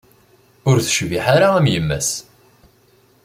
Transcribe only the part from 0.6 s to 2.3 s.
Ur tecbiḥ ara am yemma-s.